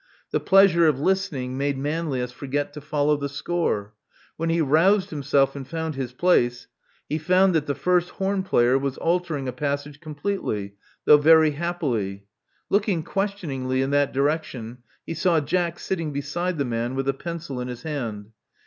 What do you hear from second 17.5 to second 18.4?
in his hand.